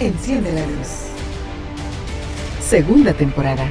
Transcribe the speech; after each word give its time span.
Enciende 0.00 0.50
la 0.52 0.62
luz. 0.62 1.10
Segunda 2.58 3.12
temporada. 3.12 3.68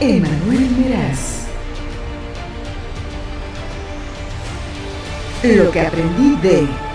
Emanuel 0.00 0.68
Meraz. 0.76 1.46
Lo 5.44 5.70
que 5.70 5.80
aprendí 5.80 6.34
de... 6.42 6.87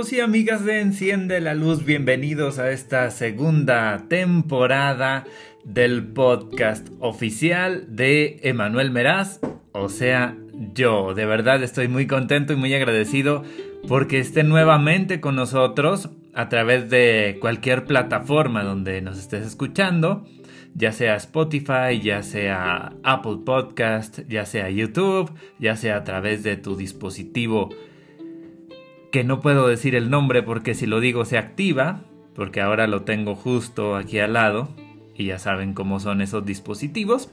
Amigos 0.00 0.12
y 0.14 0.20
amigas 0.20 0.64
de 0.64 0.80
Enciende 0.80 1.42
la 1.42 1.52
Luz, 1.52 1.84
bienvenidos 1.84 2.58
a 2.58 2.70
esta 2.70 3.10
segunda 3.10 4.06
temporada 4.08 5.26
del 5.62 6.06
podcast 6.06 6.88
oficial 7.00 7.84
de 7.86 8.40
Emanuel 8.42 8.90
Meraz, 8.90 9.40
o 9.72 9.90
sea, 9.90 10.38
yo. 10.74 11.12
De 11.12 11.26
verdad 11.26 11.62
estoy 11.62 11.88
muy 11.88 12.06
contento 12.06 12.54
y 12.54 12.56
muy 12.56 12.72
agradecido 12.72 13.44
porque 13.88 14.20
esté 14.20 14.42
nuevamente 14.42 15.20
con 15.20 15.36
nosotros 15.36 16.08
a 16.32 16.48
través 16.48 16.88
de 16.88 17.36
cualquier 17.38 17.84
plataforma 17.84 18.64
donde 18.64 19.02
nos 19.02 19.18
estés 19.18 19.46
escuchando, 19.46 20.24
ya 20.74 20.92
sea 20.92 21.14
Spotify, 21.16 22.00
ya 22.02 22.22
sea 22.22 22.94
Apple 23.02 23.40
Podcast, 23.44 24.20
ya 24.30 24.46
sea 24.46 24.70
YouTube, 24.70 25.30
ya 25.58 25.76
sea 25.76 25.96
a 25.96 26.04
través 26.04 26.42
de 26.42 26.56
tu 26.56 26.74
dispositivo 26.74 27.68
que 29.10 29.24
no 29.24 29.40
puedo 29.40 29.66
decir 29.66 29.94
el 29.94 30.10
nombre 30.10 30.42
porque 30.42 30.74
si 30.74 30.86
lo 30.86 31.00
digo 31.00 31.24
se 31.24 31.38
activa, 31.38 32.02
porque 32.34 32.60
ahora 32.60 32.86
lo 32.86 33.02
tengo 33.02 33.34
justo 33.34 33.96
aquí 33.96 34.18
al 34.18 34.34
lado 34.34 34.74
y 35.14 35.26
ya 35.26 35.38
saben 35.38 35.74
cómo 35.74 36.00
son 36.00 36.20
esos 36.22 36.44
dispositivos. 36.44 37.32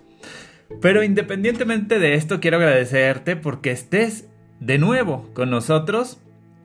Pero 0.81 1.03
independientemente 1.03 1.99
de 1.99 2.15
esto, 2.15 2.39
quiero 2.39 2.57
agradecerte 2.57 3.35
porque 3.35 3.71
estés 3.71 4.27
de 4.59 4.77
nuevo 4.77 5.29
con 5.33 5.49
nosotros 5.49 6.19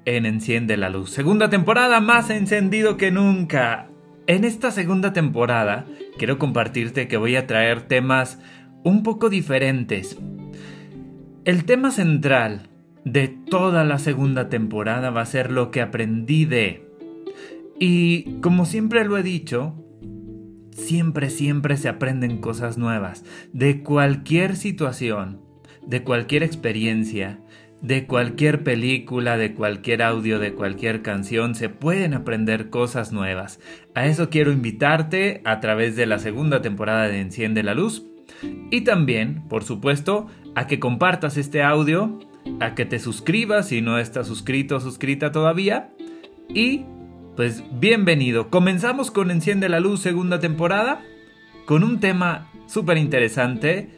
en 0.05 0.27
Enciende 0.27 0.77
la 0.77 0.91
Luz. 0.91 1.11
Segunda 1.11 1.51
temporada 1.51 2.01
más 2.01 2.31
encendido 2.31 2.97
que 2.97 3.11
nunca. 3.11 3.89
En 4.27 4.45
esta 4.45 4.71
segunda 4.71 5.13
temporada 5.13 5.87
quiero 6.19 6.39
compartirte 6.39 7.07
que 7.07 7.17
voy 7.17 7.37
a 7.37 7.47
traer 7.47 7.83
temas 7.83 8.41
un 8.83 9.03
poco 9.03 9.31
diferentes. 9.31 10.19
El 11.45 11.65
tema 11.65 11.91
central 11.91 12.69
de 13.05 13.29
toda 13.29 13.85
la 13.85 13.99
segunda 13.99 14.49
temporada 14.49 15.11
va 15.11 15.23
a 15.23 15.27
ser 15.27 15.51
lo 15.51 15.71
que 15.71 15.81
aprendí 15.81 16.45
de... 16.45 16.89
Y 17.79 18.41
como 18.41 18.65
siempre 18.65 19.05
lo 19.05 19.19
he 19.19 19.23
dicho, 19.23 19.75
siempre, 20.71 21.31
siempre 21.31 21.77
se 21.77 21.89
aprenden 21.89 22.39
cosas 22.39 22.79
nuevas. 22.79 23.25
De 23.53 23.83
cualquier 23.83 24.57
situación, 24.57 25.41
de 25.85 26.05
cualquier 26.05 26.45
experiencia, 26.45 27.41
de 27.81 28.07
cualquier 28.07 28.63
película, 28.63 29.37
de 29.37 29.55
cualquier 29.55 30.03
audio, 30.03 30.39
de 30.39 30.55
cualquier 30.55 31.03
canción, 31.03 31.57
se 31.57 31.69
pueden 31.69 32.15
aprender 32.15 32.71
cosas 32.71 33.13
nuevas. 33.13 33.59
A 33.95 34.07
eso 34.07 34.31
quiero 34.31 34.53
invitarte 34.53 35.43
a 35.45 35.59
través 35.59 35.97
de 35.97 36.07
la 36.07 36.21
segunda 36.21 36.63
temporada 36.63 37.09
de 37.09 37.21
Enciende 37.21 37.65
la 37.65 37.75
Luz. 37.75 38.07
Y 38.71 38.83
también, 38.83 39.43
por 39.49 39.65
supuesto, 39.65 40.29
a 40.55 40.69
que 40.69 40.79
compartas 40.79 41.37
este 41.37 41.63
audio 41.63 42.21
a 42.61 42.75
que 42.75 42.85
te 42.85 42.99
suscribas 42.99 43.69
si 43.69 43.81
no 43.81 43.99
estás 43.99 44.27
suscrito 44.27 44.77
o 44.77 44.81
suscrita 44.81 45.33
todavía. 45.33 45.91
Y 46.49 46.85
pues 47.37 47.65
bienvenido. 47.79 48.51
Comenzamos 48.51 49.11
con 49.11 49.31
Enciende 49.31 49.69
la 49.69 49.81
Luz 49.81 50.01
segunda 50.01 50.41
temporada 50.41 51.03
con 51.67 51.85
un 51.85 52.01
tema 52.01 52.51
súper 52.67 52.99
interesante 52.99 53.91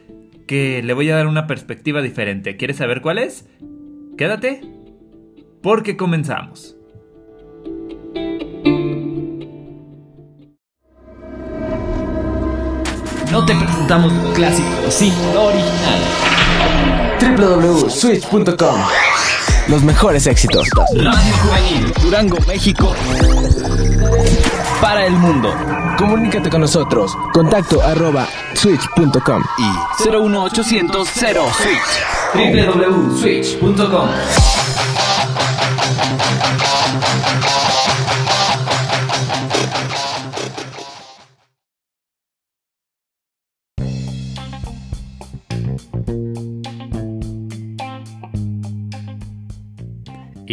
que 0.47 0.81
le 0.83 0.93
voy 0.93 1.09
a 1.09 1.15
dar 1.15 1.27
una 1.27 1.47
perspectiva 1.47 2.01
diferente. 2.01 2.57
¿Quieres 2.57 2.77
saber 2.77 3.01
cuál 3.01 3.17
es? 3.17 3.47
Quédate 4.17 4.61
porque 5.61 5.97
comenzamos. 5.97 6.77
No 13.31 13.45
te 13.45 13.53
presentamos 13.53 14.13
clásico, 14.33 14.69
sí, 14.89 15.11
original 15.35 16.24
www.switch.com 17.37 18.79
Los 19.67 19.83
mejores 19.83 20.25
éxitos. 20.27 20.67
Radio 20.95 21.33
Juvenil, 21.43 21.93
Durango, 22.01 22.37
México. 22.47 22.93
Para 24.81 25.05
el 25.05 25.13
mundo. 25.13 25.53
Comunícate 25.97 26.49
con 26.49 26.61
nosotros. 26.61 27.11
Contacto 27.33 27.81
arroba 27.81 28.27
switch.com 28.53 29.43
y 29.57 30.09
01800 30.09 31.09
0 31.13 31.43
Switch. 31.57 32.35
www.switch.com 32.35 34.09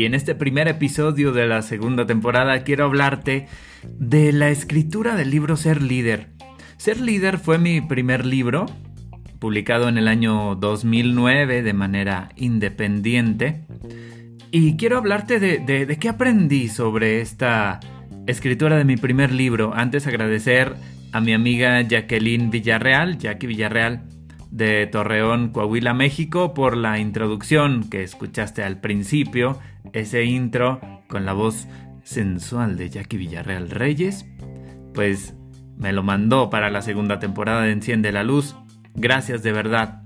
Y 0.02 0.04
en 0.04 0.14
este 0.14 0.34
primer 0.34 0.66
episodio 0.66 1.30
de 1.30 1.46
la 1.46 1.62
segunda 1.62 2.06
temporada 2.06 2.64
quiero 2.64 2.86
hablarte 2.86 3.46
de 3.84 4.32
la 4.32 4.50
escritura 4.50 5.14
del 5.14 5.30
libro 5.30 5.56
Ser 5.56 5.80
líder. 5.80 6.30
Ser 6.76 7.00
líder 7.00 7.38
fue 7.38 7.58
mi 7.58 7.80
primer 7.80 8.26
libro, 8.26 8.66
publicado 9.38 9.88
en 9.88 9.98
el 9.98 10.08
año 10.08 10.56
2009 10.56 11.62
de 11.62 11.72
manera 11.72 12.30
independiente. 12.34 13.64
Y 14.50 14.76
quiero 14.76 14.98
hablarte 14.98 15.38
de, 15.38 15.60
de, 15.60 15.96
qué 15.98 16.08
aprendí 16.08 16.66
sobre 16.66 17.20
esta 17.20 17.78
escritura 18.26 18.76
de 18.78 18.84
mi 18.84 18.96
primer 18.96 19.30
libro. 19.30 19.72
Antes 19.72 20.08
agradecer 20.08 20.74
a 21.12 21.20
mi 21.20 21.32
amiga 21.32 21.80
Jacqueline 21.80 22.50
Villarreal, 22.50 23.18
Jackie 23.18 23.46
Villarreal, 23.46 24.02
de 24.50 24.88
Torreón, 24.88 25.50
Coahuila, 25.50 25.94
México, 25.94 26.54
por 26.54 26.76
la 26.76 26.98
introducción 26.98 27.88
que 27.88 28.02
escuchaste 28.02 28.64
al 28.64 28.80
principio, 28.80 29.60
ese 29.92 30.24
intro 30.24 30.80
con 31.08 31.26
la 31.26 31.32
voz 31.32 31.68
sensual 32.02 32.76
de 32.76 32.90
Jackie 32.90 33.16
Villarreal 33.16 33.70
Reyes, 33.70 34.26
pues 34.94 35.34
me 35.76 35.92
lo 35.92 36.02
mandó 36.02 36.50
para 36.50 36.70
la 36.70 36.82
segunda 36.82 37.18
temporada 37.18 37.62
de 37.62 37.72
Enciende 37.72 38.12
la 38.12 38.24
Luz. 38.24 38.56
Gracias 38.94 39.42
de 39.42 39.52
verdad. 39.52 40.02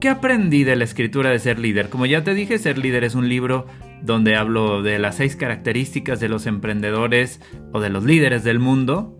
¿Qué 0.00 0.08
aprendí 0.08 0.64
de 0.64 0.76
la 0.76 0.84
escritura 0.84 1.30
de 1.30 1.38
Ser 1.38 1.58
Líder? 1.58 1.88
Como 1.88 2.06
ya 2.06 2.24
te 2.24 2.34
dije, 2.34 2.58
Ser 2.58 2.78
Líder 2.78 3.04
es 3.04 3.14
un 3.14 3.28
libro 3.28 3.66
donde 4.02 4.36
hablo 4.36 4.82
de 4.82 4.98
las 4.98 5.16
seis 5.16 5.34
características 5.36 6.20
de 6.20 6.28
los 6.28 6.46
emprendedores 6.46 7.40
o 7.72 7.80
de 7.80 7.90
los 7.90 8.04
líderes 8.04 8.44
del 8.44 8.58
mundo. 8.58 9.18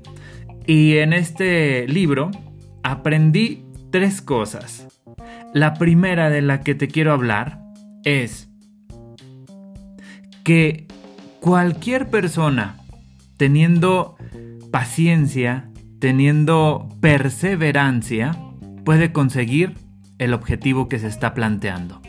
Y 0.67 0.99
en 0.99 1.13
este 1.13 1.89
libro 1.89 2.31
aprendí 2.83 3.65
tres 3.91 4.21
cosas. 4.21 4.87
La 5.53 5.75
primera 5.75 6.31
de 6.31 6.43
la 6.43 6.61
que 6.61 6.75
te 6.75 6.89
quiero 6.89 7.13
hablar 7.13 7.61
es 8.05 8.51
que 10.45 10.87
cualquier 11.41 12.11
persona 12.11 12.77
teniendo 13.37 14.17
paciencia, 14.71 15.69
teniendo 15.99 16.89
perseverancia, 17.01 18.39
puede 18.85 19.13
conseguir 19.13 19.75
el 20.19 20.35
objetivo 20.35 20.89
que 20.89 20.99
se 20.99 21.09
está 21.09 21.35
planteando. 21.35 22.01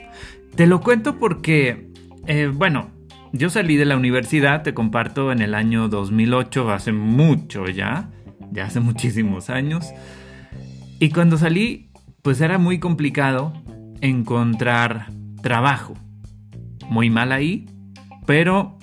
Te 0.56 0.68
lo 0.68 0.82
cuento 0.82 1.18
porque, 1.18 1.92
eh, 2.28 2.52
bueno, 2.54 2.92
yo 3.34 3.50
salí 3.50 3.76
de 3.76 3.86
la 3.86 3.98
universidad, 3.98 4.64
te 4.64 4.74
comparto, 4.74 5.32
en 5.32 5.42
el 5.42 5.56
año 5.56 5.90
2008, 5.90 6.72
hace 6.72 6.92
mucho 6.92 7.68
ya, 7.68 8.10
ya 8.52 8.66
hace 8.66 8.80
muchísimos 8.82 9.50
años. 9.50 9.88
Y 11.00 11.10
cuando 11.10 11.38
salí, 11.38 11.90
pues 12.22 12.40
era 12.42 12.58
muy 12.58 12.80
complicado 12.80 13.54
encontrar 14.02 15.08
trabajo. 15.42 15.94
Muy 16.90 17.10
mal 17.10 17.32
ahí, 17.32 17.66
pero 18.26 18.78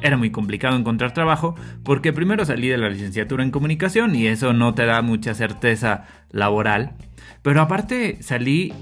era 0.00 0.16
muy 0.16 0.30
complicado 0.30 0.76
encontrar 0.76 1.14
trabajo 1.14 1.54
porque 1.84 2.12
primero 2.12 2.44
salí 2.44 2.68
de 2.68 2.78
la 2.78 2.88
licenciatura 2.88 3.44
en 3.44 3.50
comunicación 3.50 4.14
y 4.14 4.26
eso 4.26 4.52
no 4.52 4.74
te 4.74 4.84
da 4.84 5.00
mucha 5.02 5.34
certeza 5.34 6.04
laboral. 6.30 6.94
Pero 7.42 7.60
aparte 7.60 8.18
salí 8.22 8.72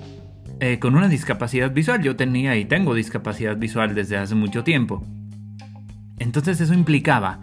eh, 0.60 0.78
con 0.78 0.94
una 0.94 1.08
discapacidad 1.08 1.72
visual. 1.72 2.02
Yo 2.02 2.16
tenía 2.16 2.56
y 2.56 2.64
tengo 2.64 2.94
discapacidad 2.94 3.56
visual 3.56 3.94
desde 3.94 4.16
hace 4.16 4.34
mucho 4.34 4.64
tiempo. 4.64 5.04
Entonces 6.18 6.60
eso 6.60 6.74
implicaba 6.74 7.40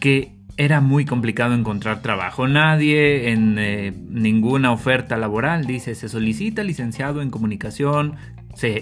que 0.00 0.34
era 0.56 0.80
muy 0.80 1.04
complicado 1.04 1.54
encontrar 1.54 2.00
trabajo. 2.00 2.46
Nadie 2.46 3.30
en 3.30 3.58
eh, 3.58 3.92
ninguna 4.08 4.72
oferta 4.72 5.16
laboral 5.16 5.66
dice 5.66 5.94
se 5.94 6.08
solicita 6.08 6.62
licenciado 6.62 7.22
en 7.22 7.30
comunicación 7.30 8.16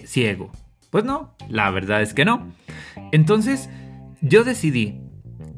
ciego. 0.04 0.52
Pues 0.92 1.04
no, 1.04 1.34
la 1.48 1.70
verdad 1.70 2.02
es 2.02 2.12
que 2.12 2.26
no. 2.26 2.52
Entonces 3.12 3.70
yo 4.20 4.44
decidí 4.44 5.00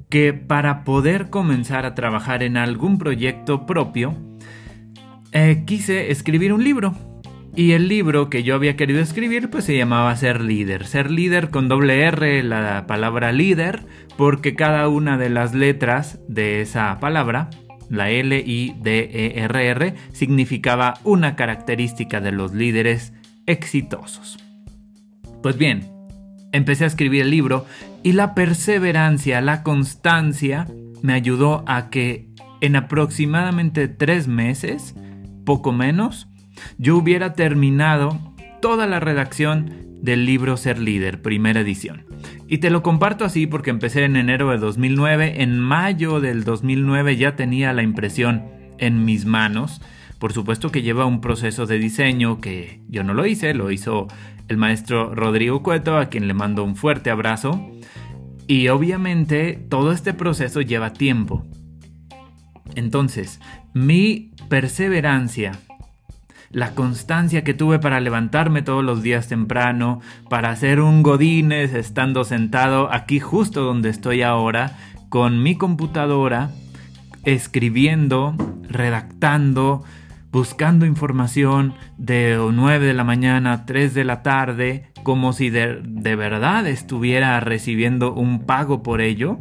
que 0.08 0.32
para 0.32 0.84
poder 0.84 1.28
comenzar 1.28 1.86
a 1.86 1.96
trabajar 1.96 2.44
en 2.44 2.56
algún 2.56 2.98
proyecto 2.98 3.66
propio, 3.66 4.14
eh, 5.32 5.64
quise 5.66 6.12
escribir 6.12 6.52
un 6.52 6.62
libro. 6.62 6.94
Y 7.56 7.72
el 7.72 7.88
libro 7.88 8.30
que 8.30 8.44
yo 8.44 8.54
había 8.54 8.76
querido 8.76 9.00
escribir 9.00 9.50
pues 9.50 9.64
se 9.64 9.76
llamaba 9.76 10.14
Ser 10.14 10.40
líder. 10.40 10.86
Ser 10.86 11.10
líder 11.10 11.50
con 11.50 11.66
doble 11.66 12.02
R, 12.02 12.44
la 12.44 12.86
palabra 12.86 13.32
líder, 13.32 13.86
porque 14.16 14.54
cada 14.54 14.88
una 14.88 15.18
de 15.18 15.30
las 15.30 15.52
letras 15.52 16.20
de 16.28 16.60
esa 16.60 17.00
palabra, 17.00 17.50
la 17.90 18.08
L, 18.08 18.38
I, 18.38 18.76
D, 18.80 19.10
E, 19.12 19.40
R, 19.40 19.66
R, 19.66 19.94
significaba 20.12 20.94
una 21.02 21.34
característica 21.34 22.20
de 22.20 22.30
los 22.30 22.54
líderes 22.54 23.12
exitosos. 23.46 24.43
Pues 25.44 25.58
bien, 25.58 25.90
empecé 26.52 26.84
a 26.84 26.86
escribir 26.86 27.20
el 27.20 27.30
libro 27.30 27.66
y 28.02 28.12
la 28.12 28.34
perseverancia, 28.34 29.42
la 29.42 29.62
constancia 29.62 30.66
me 31.02 31.12
ayudó 31.12 31.64
a 31.66 31.90
que 31.90 32.30
en 32.62 32.76
aproximadamente 32.76 33.86
tres 33.88 34.26
meses, 34.26 34.94
poco 35.44 35.70
menos, 35.70 36.28
yo 36.78 36.96
hubiera 36.96 37.34
terminado 37.34 38.32
toda 38.62 38.86
la 38.86 39.00
redacción 39.00 40.00
del 40.00 40.24
libro 40.24 40.56
Ser 40.56 40.78
Líder, 40.78 41.20
primera 41.20 41.60
edición. 41.60 42.06
Y 42.48 42.56
te 42.56 42.70
lo 42.70 42.82
comparto 42.82 43.26
así 43.26 43.46
porque 43.46 43.68
empecé 43.68 44.02
en 44.02 44.16
enero 44.16 44.48
de 44.48 44.56
2009, 44.56 45.42
en 45.42 45.58
mayo 45.60 46.20
del 46.20 46.44
2009 46.44 47.18
ya 47.18 47.36
tenía 47.36 47.74
la 47.74 47.82
impresión 47.82 48.44
en 48.78 49.04
mis 49.04 49.26
manos. 49.26 49.82
Por 50.18 50.32
supuesto 50.32 50.70
que 50.70 50.80
lleva 50.80 51.04
un 51.04 51.20
proceso 51.20 51.66
de 51.66 51.76
diseño 51.76 52.40
que 52.40 52.80
yo 52.88 53.04
no 53.04 53.12
lo 53.12 53.26
hice, 53.26 53.52
lo 53.52 53.70
hizo 53.70 54.08
el 54.48 54.56
maestro 54.56 55.14
Rodrigo 55.14 55.62
Cueto, 55.62 55.96
a 55.96 56.06
quien 56.06 56.28
le 56.28 56.34
mando 56.34 56.64
un 56.64 56.76
fuerte 56.76 57.10
abrazo. 57.10 57.60
Y 58.46 58.68
obviamente 58.68 59.54
todo 59.68 59.92
este 59.92 60.12
proceso 60.12 60.60
lleva 60.60 60.92
tiempo. 60.92 61.44
Entonces, 62.74 63.40
mi 63.72 64.32
perseverancia 64.48 65.52
la 66.54 66.70
constancia 66.76 67.42
que 67.42 67.52
tuve 67.52 67.80
para 67.80 67.98
levantarme 67.98 68.62
todos 68.62 68.84
los 68.84 69.02
días 69.02 69.26
temprano, 69.26 70.00
para 70.30 70.50
hacer 70.50 70.80
un 70.80 71.02
godines 71.02 71.74
estando 71.74 72.22
sentado 72.22 72.92
aquí 72.92 73.18
justo 73.18 73.62
donde 73.62 73.90
estoy 73.90 74.22
ahora, 74.22 74.78
con 75.08 75.42
mi 75.42 75.56
computadora, 75.58 76.50
escribiendo, 77.24 78.36
redactando, 78.68 79.82
buscando 80.34 80.84
información 80.84 81.74
de 81.96 82.36
9 82.52 82.84
de 82.84 82.92
la 82.92 83.04
mañana 83.04 83.52
a 83.52 83.66
3 83.66 83.94
de 83.94 84.02
la 84.02 84.24
tarde, 84.24 84.90
como 85.04 85.32
si 85.32 85.48
de, 85.48 85.80
de 85.80 86.16
verdad 86.16 86.66
estuviera 86.66 87.38
recibiendo 87.38 88.12
un 88.12 88.44
pago 88.44 88.82
por 88.82 89.00
ello 89.00 89.38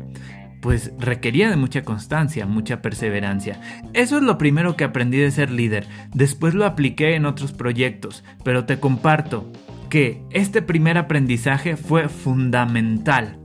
pues 0.62 0.94
requería 0.98 1.50
de 1.50 1.58
mucha 1.58 1.82
constancia, 1.82 2.46
mucha 2.46 2.82
perseverancia. 2.82 3.60
Eso 3.92 4.16
es 4.16 4.24
lo 4.24 4.38
primero 4.38 4.78
que 4.78 4.86
aprendí 4.86 5.18
de 5.18 5.30
ser 5.30 5.52
líder. 5.52 5.88
Después 6.14 6.54
lo 6.54 6.66
apliqué 6.66 7.16
en 7.16 7.26
otros 7.26 7.52
proyectos, 7.52 8.24
pero 8.46 8.64
te 8.64 8.80
comparto 8.80 9.52
que 9.90 10.24
este 10.32 10.62
primer 10.62 10.98
aprendizaje 10.98 11.76
fue 11.76 12.08
fundamental. 12.08 13.43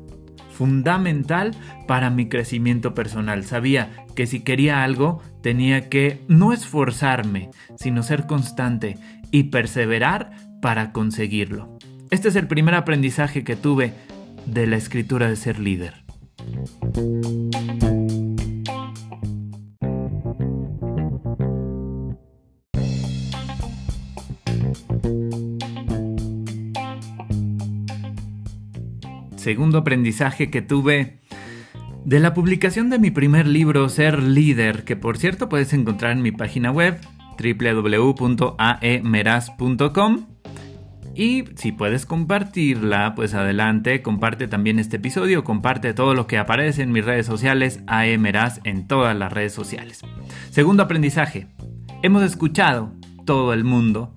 Fundamental 0.58 1.52
para 1.86 2.10
mi 2.10 2.28
crecimiento 2.28 2.92
personal. 2.92 3.44
Sabía 3.44 4.04
que 4.16 4.26
si 4.26 4.40
quería 4.40 4.82
algo 4.82 5.22
tenía 5.40 5.88
que 5.88 6.20
no 6.26 6.52
esforzarme, 6.52 7.50
sino 7.76 8.02
ser 8.02 8.26
constante 8.26 8.98
y 9.30 9.44
perseverar 9.44 10.32
para 10.60 10.90
conseguirlo. 10.90 11.78
Este 12.10 12.26
es 12.26 12.34
el 12.34 12.48
primer 12.48 12.74
aprendizaje 12.74 13.44
que 13.44 13.54
tuve 13.54 13.94
de 14.46 14.66
la 14.66 14.76
escritura 14.76 15.28
de 15.28 15.36
ser 15.36 15.60
líder. 15.60 15.94
Segundo 29.38 29.78
aprendizaje 29.78 30.50
que 30.50 30.60
tuve 30.62 31.20
de 32.04 32.18
la 32.18 32.34
publicación 32.34 32.90
de 32.90 32.98
mi 32.98 33.12
primer 33.12 33.46
libro 33.46 33.88
Ser 33.88 34.20
Líder, 34.20 34.82
que 34.84 34.96
por 34.96 35.16
cierto 35.16 35.48
puedes 35.48 35.72
encontrar 35.72 36.10
en 36.12 36.22
mi 36.22 36.32
página 36.32 36.72
web 36.72 36.98
www.aemeraz.com 37.38 40.26
y 41.14 41.44
si 41.54 41.70
puedes 41.70 42.04
compartirla, 42.04 43.14
pues 43.14 43.34
adelante, 43.34 44.02
comparte 44.02 44.48
también 44.48 44.80
este 44.80 44.96
episodio, 44.96 45.44
comparte 45.44 45.94
todo 45.94 46.14
lo 46.14 46.26
que 46.26 46.38
aparece 46.38 46.82
en 46.82 46.90
mis 46.90 47.04
redes 47.04 47.26
sociales, 47.26 47.78
AEMERAS 47.86 48.60
en 48.64 48.88
todas 48.88 49.16
las 49.16 49.32
redes 49.32 49.52
sociales. 49.52 50.00
Segundo 50.50 50.82
aprendizaje, 50.82 51.46
hemos 52.02 52.24
escuchado 52.24 52.92
todo 53.24 53.52
el 53.52 53.62
mundo 53.62 54.12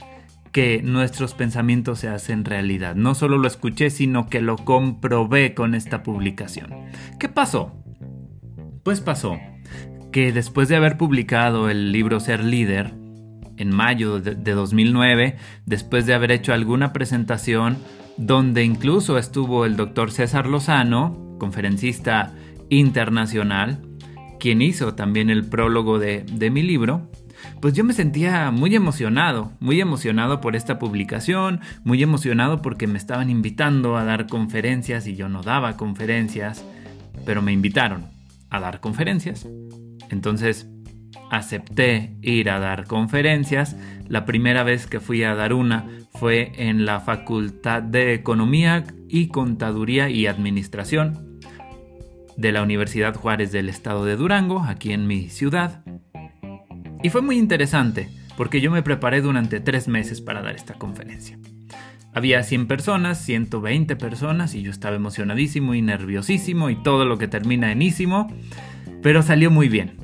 que 0.52 0.82
nuestros 0.84 1.34
pensamientos 1.34 2.00
se 2.00 2.10
hacen 2.10 2.46
realidad. 2.46 2.96
No 2.96 3.16
solo 3.16 3.38
lo 3.38 3.48
escuché, 3.48 3.90
sino 3.90 4.28
que 4.28 4.42
lo 4.42 4.58
comprobé 4.58 5.54
con 5.54 5.76
esta 5.76 6.04
publicación. 6.04 6.72
¿Qué 7.20 7.30
pasó? 7.30 7.74
Pues 8.84 9.02
pasó 9.02 9.38
que 10.12 10.34
después 10.34 10.68
de 10.68 10.76
haber 10.76 10.98
publicado 10.98 11.70
el 11.70 11.92
libro 11.92 12.20
Ser 12.20 12.44
Líder, 12.44 12.94
en 13.58 13.70
mayo 13.70 14.20
de, 14.20 14.54
2009, 14.54 15.38
después 15.66 16.06
de 16.06 16.14
haber 16.14 16.32
hecho 16.32 16.54
alguna 16.54 16.94
presentación 16.94 17.78
donde 18.18 18.64
incluso 18.64 19.18
estuvo 19.18 19.66
el 19.66 19.78
doctor 19.78 20.12
César 20.12 20.48
Lozano, 20.48 21.38
conferencista 21.40 22.34
internacional, 22.70 23.82
quien 24.40 24.62
hizo 24.62 24.96
también 24.96 25.30
el 25.30 25.46
prólogo 25.46 26.00
de, 26.00 26.24
de 26.24 26.50
mi 26.50 26.64
libro, 26.64 27.10
pues 27.62 27.74
yo 27.74 27.84
me 27.84 27.94
sentía 27.94 28.52
muy 28.52 28.76
emocionado, 28.76 29.52
muy 29.60 29.80
emocionado 29.82 30.42
por 30.42 30.56
esta 30.56 30.80
publicación, 30.80 31.62
muy 31.84 32.02
emocionado 32.02 32.62
porque 32.62 32.88
me 32.88 32.98
estaban 32.98 33.30
invitando 33.30 33.98
a 33.98 34.04
dar 34.04 34.28
conferencias 34.28 35.08
y 35.08 35.16
yo 35.16 35.30
no 35.30 35.44
daba 35.44 35.78
conferencias, 35.78 36.66
pero 37.26 37.42
me 37.42 37.52
invitaron 37.52 38.06
a 38.50 38.60
dar 38.60 38.80
conferencias. 38.80 39.48
Entonces, 40.10 40.68
acepté 41.30 42.16
ir 42.22 42.50
a 42.50 42.60
dar 42.60 42.86
conferencias. 42.86 43.76
La 44.08 44.26
primera 44.26 44.64
vez 44.64 44.88
que 44.88 45.00
fui 45.00 45.24
a 45.24 45.36
dar 45.36 45.54
una 45.54 45.88
fue 46.14 46.52
en 46.58 46.86
la 46.86 47.00
Facultad 47.00 47.82
de 47.82 48.14
Economía 48.14 48.84
y 49.08 49.28
Contaduría 49.28 50.10
y 50.10 50.28
Administración 50.28 51.40
de 52.38 52.52
la 52.52 52.64
Universidad 52.64 53.16
Juárez 53.16 53.52
del 53.52 53.70
Estado 53.70 54.04
de 54.06 54.16
Durango, 54.16 54.62
aquí 54.62 54.92
en 54.92 55.08
mi 55.08 55.30
ciudad. 55.30 55.81
Y 57.04 57.10
fue 57.10 57.22
muy 57.22 57.38
interesante, 57.38 58.10
porque 58.38 58.62
yo 58.62 58.72
me 58.72 58.84
preparé 58.84 59.22
durante 59.22 59.60
tres 59.60 59.88
meses 59.88 60.22
para 60.22 60.42
dar 60.42 60.56
esta 60.56 60.76
conferencia. 60.76 61.40
Había 62.14 62.44
100 62.44 62.68
personas, 62.68 63.20
120 63.20 63.96
personas, 63.96 64.54
y 64.54 64.62
yo 64.62 64.72
estaba 64.72 64.96
emocionadísimo 64.96 65.74
y 65.74 65.82
nerviosísimo 65.82 66.70
y 66.70 66.76
todo 66.76 67.06
lo 67.06 67.18
que 67.18 67.28
termina 67.28 67.72
enísimo, 67.72 68.28
pero 69.02 69.24
salió 69.24 69.50
muy 69.50 69.70
bien. 69.70 69.98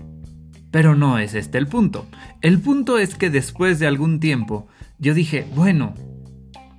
Pero 0.71 0.95
no 0.95 1.19
es 1.19 1.33
este 1.33 1.57
el 1.57 1.67
punto. 1.67 2.07
El 2.41 2.59
punto 2.59 2.97
es 2.97 3.15
que 3.15 3.29
después 3.29 3.79
de 3.79 3.87
algún 3.87 4.19
tiempo 4.19 4.67
yo 4.99 5.13
dije, 5.13 5.45
bueno, 5.55 5.93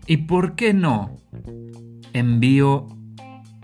¿y 0.06 0.18
por 0.18 0.54
qué 0.54 0.74
no 0.74 1.16
envío 2.12 2.88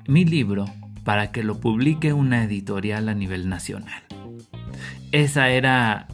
mi 0.07 0.25
libro 0.25 0.67
para 1.03 1.33
que 1.33 1.43
lo 1.43 1.61
publique 1.61 2.13
una 2.13 2.45
editorial 2.45 3.09
a 3.09 3.15
nivel 3.15 3.49
nacional? 3.49 4.03
Esa 5.13 5.51
era 5.51 6.09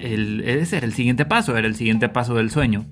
el, 0.00 0.40
ese 0.40 0.78
era 0.78 0.86
el 0.86 0.92
siguiente 0.92 1.24
paso, 1.24 1.56
era 1.56 1.66
el 1.66 1.76
siguiente 1.76 2.08
paso 2.08 2.34
del 2.34 2.50
sueño. 2.50 2.86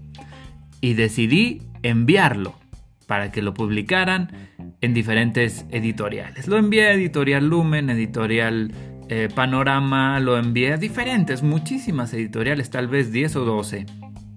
Y 0.80 0.94
decidí 0.94 1.62
enviarlo 1.82 2.54
para 3.06 3.32
que 3.32 3.42
lo 3.42 3.54
publicaran 3.54 4.30
en 4.80 4.94
diferentes 4.94 5.66
editoriales. 5.70 6.46
Lo 6.46 6.56
envié 6.56 6.86
a 6.86 6.92
Editorial 6.92 7.48
Lumen, 7.48 7.90
Editorial 7.90 8.72
eh, 9.10 9.30
panorama 9.34 10.20
lo 10.20 10.36
envié 10.36 10.74
a 10.74 10.76
diferentes, 10.76 11.42
muchísimas 11.42 12.12
editoriales, 12.12 12.68
tal 12.68 12.88
vez 12.88 13.10
10 13.10 13.36
o 13.36 13.44
12 13.46 13.86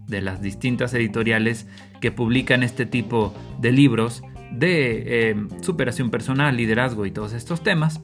de 0.08 0.22
las 0.22 0.42
distintas 0.42 0.94
editoriales 0.94 1.68
que 2.00 2.12
publican 2.12 2.64
este 2.64 2.86
tipo 2.86 3.34
de 3.60 3.74
libros 3.74 4.24
de 4.50 5.32
eh, 5.32 5.36
superación 5.62 6.10
personal, 6.10 6.56
liderazgo 6.56 7.06
y 7.06 7.12
todos 7.12 7.34
estos 7.34 7.64
temas. 7.64 8.02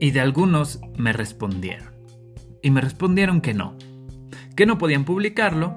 Y 0.00 0.10
de 0.10 0.20
algunos 0.20 0.80
me 0.96 1.12
respondieron. 1.12 1.89
Y 2.62 2.70
me 2.70 2.80
respondieron 2.80 3.40
que 3.40 3.54
no, 3.54 3.74
que 4.56 4.66
no 4.66 4.78
podían 4.78 5.04
publicarlo. 5.04 5.76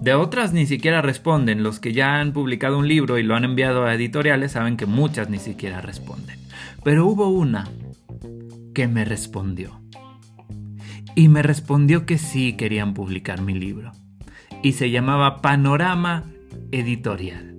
De 0.00 0.14
otras 0.14 0.52
ni 0.52 0.66
siquiera 0.66 1.00
responden. 1.02 1.62
Los 1.62 1.80
que 1.80 1.92
ya 1.92 2.20
han 2.20 2.32
publicado 2.32 2.78
un 2.78 2.88
libro 2.88 3.18
y 3.18 3.22
lo 3.22 3.34
han 3.34 3.44
enviado 3.44 3.84
a 3.84 3.94
editoriales 3.94 4.52
saben 4.52 4.76
que 4.76 4.86
muchas 4.86 5.30
ni 5.30 5.38
siquiera 5.38 5.80
responden. 5.80 6.38
Pero 6.84 7.06
hubo 7.06 7.28
una 7.28 7.68
que 8.74 8.88
me 8.88 9.04
respondió. 9.04 9.80
Y 11.14 11.28
me 11.28 11.42
respondió 11.42 12.04
que 12.04 12.18
sí 12.18 12.52
querían 12.54 12.92
publicar 12.92 13.40
mi 13.40 13.54
libro. 13.54 13.92
Y 14.62 14.72
se 14.72 14.90
llamaba 14.90 15.40
Panorama 15.40 16.24
Editorial. 16.72 17.56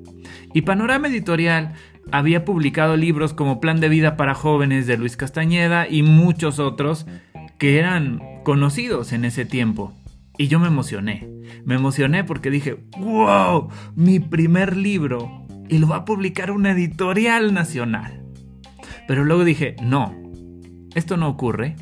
Y 0.53 0.61
Panorama 0.61 1.07
Editorial 1.07 1.73
había 2.11 2.45
publicado 2.45 2.95
libros 2.97 3.33
como 3.33 3.59
Plan 3.59 3.79
de 3.79 3.89
Vida 3.89 4.15
para 4.15 4.35
Jóvenes 4.35 4.87
de 4.87 4.97
Luis 4.97 5.17
Castañeda 5.17 5.87
y 5.89 6.03
muchos 6.03 6.59
otros 6.59 7.05
que 7.57 7.79
eran 7.79 8.21
conocidos 8.47 9.11
en 9.11 9.25
ese 9.25 9.43
tiempo. 9.43 9.91
Y 10.37 10.47
yo 10.47 10.57
me 10.57 10.67
emocioné. 10.67 11.27
Me 11.65 11.75
emocioné 11.75 12.23
porque 12.23 12.49
dije, 12.49 12.77
wow, 12.97 13.67
mi 13.93 14.21
primer 14.21 14.77
libro. 14.77 15.45
Y 15.67 15.79
lo 15.79 15.89
va 15.89 15.97
a 15.97 16.05
publicar 16.05 16.51
una 16.51 16.71
editorial 16.71 17.53
nacional. 17.53 18.23
Pero 19.05 19.25
luego 19.25 19.43
dije, 19.43 19.75
no, 19.83 20.15
esto 20.95 21.17
no 21.17 21.27
ocurre. 21.27 21.75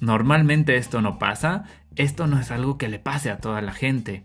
Normalmente 0.00 0.74
esto 0.74 1.00
no 1.00 1.16
pasa. 1.16 1.62
Esto 1.94 2.26
no 2.26 2.40
es 2.40 2.50
algo 2.50 2.76
que 2.76 2.88
le 2.88 2.98
pase 2.98 3.30
a 3.30 3.38
toda 3.38 3.62
la 3.62 3.72
gente. 3.72 4.24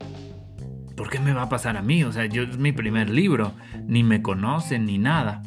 ¿Por 0.98 1.12
qué 1.12 1.20
me 1.20 1.34
va 1.34 1.44
a 1.44 1.50
pasar 1.50 1.78
a 1.78 1.84
mí? 1.84 2.04
O 2.04 2.12
sea, 2.12 2.26
yo 2.26 2.42
es 2.42 2.58
mi 2.58 2.72
primer 2.72 3.12
libro. 3.12 3.52
Ni 3.86 4.02
me 4.02 4.24
conocen 4.24 4.88
ni 4.88 4.98
nada. 4.98 5.44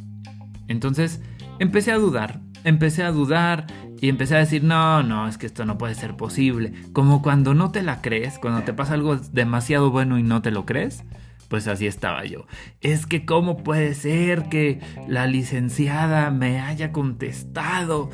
Entonces 0.68 1.20
empecé 1.58 1.90
a 1.90 1.98
dudar. 1.98 2.38
Empecé 2.62 3.02
a 3.02 3.10
dudar 3.10 3.66
y 4.00 4.08
empecé 4.08 4.36
a 4.36 4.38
decir, 4.38 4.62
no, 4.62 5.02
no, 5.02 5.26
es 5.28 5.38
que 5.38 5.46
esto 5.46 5.64
no 5.64 5.78
puede 5.78 5.94
ser 5.94 6.16
posible. 6.16 6.72
Como 6.92 7.22
cuando 7.22 7.54
no 7.54 7.72
te 7.72 7.82
la 7.82 8.00
crees, 8.00 8.38
cuando 8.38 8.62
te 8.62 8.72
pasa 8.72 8.94
algo 8.94 9.16
demasiado 9.16 9.90
bueno 9.90 10.18
y 10.18 10.22
no 10.22 10.40
te 10.42 10.50
lo 10.50 10.66
crees. 10.66 11.04
Pues 11.48 11.66
así 11.66 11.86
estaba 11.86 12.24
yo. 12.26 12.46
Es 12.80 13.06
que 13.06 13.24
cómo 13.24 13.64
puede 13.64 13.94
ser 13.94 14.48
que 14.50 14.80
la 15.08 15.26
licenciada 15.26 16.30
me 16.30 16.60
haya 16.60 16.92
contestado. 16.92 18.10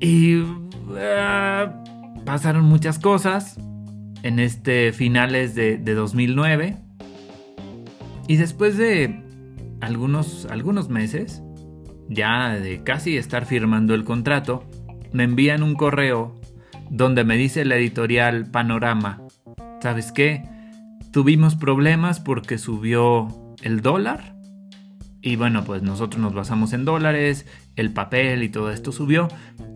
Y 0.00 0.42
ah, 0.96 1.82
pasaron 2.24 2.64
muchas 2.64 2.98
cosas 2.98 3.58
en 4.22 4.38
este 4.38 4.92
finales 4.92 5.54
de, 5.54 5.78
de 5.78 5.94
2009. 5.94 6.76
Y 8.28 8.36
después 8.36 8.76
de 8.76 9.24
algunos, 9.80 10.46
algunos 10.50 10.90
meses, 10.90 11.42
ya 12.08 12.50
de 12.50 12.84
casi 12.84 13.16
estar 13.16 13.46
firmando 13.46 13.94
el 13.94 14.04
contrato, 14.04 14.64
me 15.12 15.24
envían 15.24 15.62
un 15.62 15.74
correo 15.74 16.40
donde 16.90 17.24
me 17.24 17.36
dice 17.36 17.64
la 17.64 17.76
editorial 17.76 18.50
Panorama, 18.50 19.22
¿sabes 19.80 20.12
qué? 20.12 20.44
Tuvimos 21.10 21.56
problemas 21.56 22.20
porque 22.20 22.58
subió 22.58 23.28
el 23.62 23.80
dólar. 23.80 24.36
Y 25.24 25.36
bueno, 25.36 25.62
pues 25.62 25.82
nosotros 25.82 26.20
nos 26.20 26.34
basamos 26.34 26.72
en 26.72 26.84
dólares, 26.84 27.46
el 27.76 27.92
papel 27.92 28.42
y 28.42 28.48
todo 28.48 28.70
esto 28.72 28.90
subió. 28.90 29.28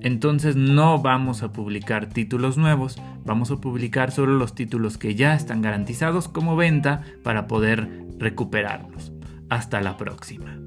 Entonces 0.02 0.56
no 0.56 1.00
vamos 1.00 1.42
a 1.42 1.52
publicar 1.52 2.08
títulos 2.08 2.58
nuevos, 2.58 3.00
vamos 3.24 3.50
a 3.50 3.56
publicar 3.56 4.10
solo 4.10 4.34
los 4.34 4.54
títulos 4.54 4.98
que 4.98 5.14
ya 5.14 5.34
están 5.34 5.62
garantizados 5.62 6.28
como 6.28 6.56
venta 6.56 7.02
para 7.22 7.46
poder 7.46 7.88
recuperarlos. 8.18 9.12
Hasta 9.48 9.80
la 9.80 9.96
próxima. 9.96 10.58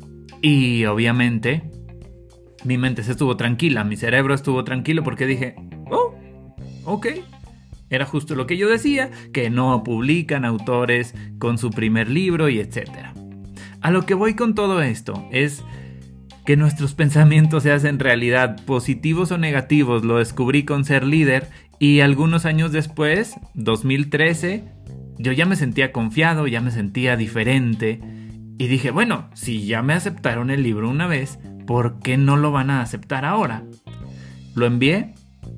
Y 0.41 0.85
obviamente 0.85 1.69
mi 2.63 2.77
mente 2.77 3.03
se 3.03 3.11
estuvo 3.11 3.37
tranquila, 3.37 3.83
mi 3.83 3.95
cerebro 3.95 4.33
estuvo 4.33 4.63
tranquilo 4.63 5.03
porque 5.03 5.25
dije, 5.25 5.55
oh, 5.89 6.15
ok. 6.85 7.07
Era 7.89 8.05
justo 8.05 8.35
lo 8.35 8.45
que 8.45 8.57
yo 8.57 8.69
decía, 8.69 9.09
que 9.33 9.49
no 9.49 9.83
publican 9.83 10.45
autores 10.45 11.15
con 11.39 11.57
su 11.57 11.71
primer 11.71 12.09
libro 12.09 12.47
y 12.49 12.59
etcétera. 12.59 13.13
A 13.81 13.91
lo 13.91 14.05
que 14.05 14.13
voy 14.13 14.35
con 14.35 14.53
todo 14.53 14.81
esto 14.81 15.27
es 15.31 15.63
que 16.45 16.57
nuestros 16.57 16.93
pensamientos 16.93 17.63
se 17.63 17.71
hacen 17.71 17.99
realidad, 17.99 18.63
positivos 18.65 19.31
o 19.31 19.37
negativos, 19.37 20.03
lo 20.03 20.17
descubrí 20.17 20.65
con 20.65 20.85
ser 20.85 21.03
líder 21.03 21.47
y 21.79 22.01
algunos 22.01 22.45
años 22.45 22.71
después, 22.71 23.35
2013, 23.53 24.63
yo 25.17 25.31
ya 25.31 25.45
me 25.45 25.55
sentía 25.55 25.91
confiado, 25.91 26.47
ya 26.47 26.61
me 26.61 26.71
sentía 26.71 27.15
diferente 27.15 28.01
y 28.57 28.67
dije, 28.67 28.91
bueno, 28.91 29.29
si 29.33 29.65
ya 29.65 29.81
me 29.81 29.93
aceptaron 29.93 30.49
el 30.49 30.63
libro 30.63 30.89
una 30.89 31.07
vez, 31.07 31.39
¿por 31.69 31.99
qué 31.99 32.17
no 32.17 32.35
lo 32.35 32.51
van 32.51 32.71
a 32.71 32.81
aceptar 32.81 33.25
ahora? 33.25 33.61
Lo 34.55 34.65
envié 34.65 35.13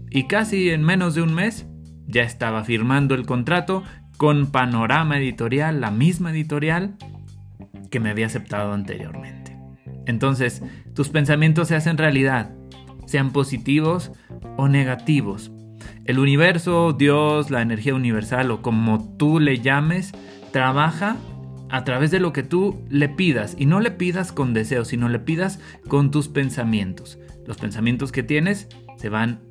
y 0.09 0.27
casi 0.27 0.69
en 0.69 0.83
menos 0.83 1.15
de 1.15 1.21
un 1.21 1.33
mes 1.33 1.67
ya 2.05 2.23
estaba 2.23 2.65
firmando 2.65 3.15
el 3.15 3.25
contrato 3.25 3.85
con 4.17 4.51
Panorama 4.51 5.17
Editorial, 5.19 5.79
la 5.79 5.89
misma 5.89 6.31
editorial 6.31 6.97
que 7.89 8.01
me 8.01 8.09
había 8.09 8.25
aceptado 8.25 8.73
anteriormente. 8.73 9.57
Entonces, 10.05 10.61
tus 10.93 11.07
pensamientos 11.07 11.69
se 11.69 11.77
hacen 11.77 11.97
realidad, 11.97 12.53
sean 13.05 13.31
positivos 13.31 14.11
o 14.57 14.67
negativos. 14.67 15.53
El 16.03 16.19
universo, 16.19 16.91
Dios, 16.91 17.49
la 17.51 17.61
energía 17.61 17.95
universal 17.95 18.51
o 18.51 18.61
como 18.61 19.15
tú 19.15 19.39
le 19.39 19.59
llames, 19.59 20.11
trabaja 20.51 21.15
a 21.71 21.83
través 21.83 22.11
de 22.11 22.19
lo 22.19 22.33
que 22.33 22.43
tú 22.43 22.85
le 22.89 23.09
pidas. 23.09 23.55
Y 23.57 23.65
no 23.65 23.79
le 23.79 23.91
pidas 23.91 24.31
con 24.31 24.53
deseos, 24.53 24.89
sino 24.89 25.09
le 25.09 25.19
pidas 25.19 25.59
con 25.87 26.11
tus 26.11 26.27
pensamientos. 26.27 27.17
Los 27.47 27.57
pensamientos 27.57 28.11
que 28.11 28.23
tienes 28.23 28.67
se 28.97 29.09
van 29.09 29.41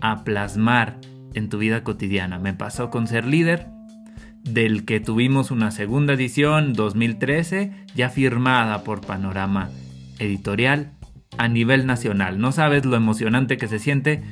a 0.00 0.24
plasmar 0.24 1.00
en 1.34 1.48
tu 1.48 1.58
vida 1.58 1.82
cotidiana. 1.82 2.38
Me 2.38 2.54
pasó 2.54 2.90
con 2.90 3.06
ser 3.06 3.26
líder, 3.26 3.68
del 4.44 4.84
que 4.84 5.00
tuvimos 5.00 5.50
una 5.50 5.70
segunda 5.70 6.12
edición 6.12 6.74
2013, 6.74 7.72
ya 7.94 8.10
firmada 8.10 8.84
por 8.84 9.00
Panorama 9.00 9.70
Editorial 10.18 10.92
a 11.38 11.48
nivel 11.48 11.86
nacional. 11.86 12.38
No 12.38 12.52
sabes 12.52 12.84
lo 12.84 12.94
emocionante 12.94 13.56
que 13.56 13.68
se 13.68 13.78
siente 13.78 14.22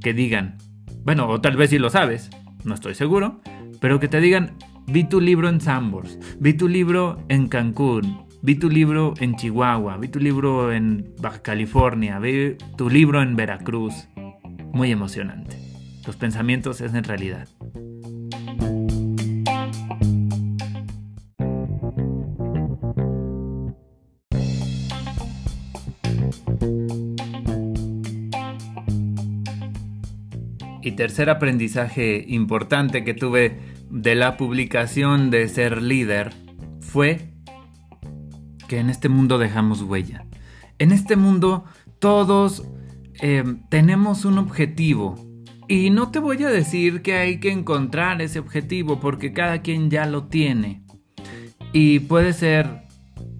que 0.00 0.12
digan, 0.12 0.58
bueno, 1.04 1.26
o 1.26 1.40
tal 1.40 1.56
vez 1.56 1.70
si 1.70 1.78
lo 1.78 1.90
sabes, 1.90 2.30
no 2.64 2.74
estoy 2.74 2.94
seguro, 2.94 3.40
pero 3.80 3.98
que 3.98 4.08
te 4.08 4.20
digan, 4.20 4.56
Vi 4.86 5.04
tu 5.04 5.20
libro 5.20 5.48
en 5.48 5.60
Sambors, 5.60 6.18
vi 6.38 6.54
tu 6.54 6.68
libro 6.68 7.18
en 7.28 7.48
Cancún, 7.48 8.26
vi 8.42 8.56
tu 8.56 8.68
libro 8.68 9.14
en 9.20 9.36
Chihuahua, 9.36 9.96
vi 9.96 10.08
tu 10.08 10.18
libro 10.18 10.72
en 10.72 11.14
Baja 11.20 11.40
California, 11.40 12.18
vi 12.18 12.56
tu 12.76 12.90
libro 12.90 13.22
en 13.22 13.36
Veracruz. 13.36 14.08
Muy 14.72 14.90
emocionante. 14.90 15.56
Los 16.06 16.16
pensamientos 16.16 16.80
es 16.80 16.94
en 16.94 17.04
realidad. 17.04 17.48
Y 30.84 30.92
tercer 30.92 31.30
aprendizaje 31.30 32.24
importante 32.26 33.04
que 33.04 33.14
tuve 33.14 33.71
de 33.92 34.14
la 34.14 34.38
publicación 34.38 35.30
de 35.30 35.46
Ser 35.48 35.82
Líder 35.82 36.32
fue 36.80 37.28
que 38.66 38.78
en 38.78 38.88
este 38.88 39.10
mundo 39.10 39.38
dejamos 39.38 39.82
huella. 39.82 40.24
En 40.78 40.92
este 40.92 41.14
mundo 41.14 41.64
todos 41.98 42.64
eh, 43.20 43.44
tenemos 43.68 44.24
un 44.24 44.38
objetivo. 44.38 45.16
Y 45.68 45.90
no 45.90 46.10
te 46.10 46.20
voy 46.20 46.42
a 46.42 46.48
decir 46.48 47.02
que 47.02 47.16
hay 47.16 47.38
que 47.38 47.52
encontrar 47.52 48.22
ese 48.22 48.38
objetivo 48.38 48.98
porque 48.98 49.34
cada 49.34 49.60
quien 49.60 49.90
ya 49.90 50.06
lo 50.06 50.24
tiene. 50.24 50.82
Y 51.74 52.00
puede 52.00 52.32
ser 52.32 52.84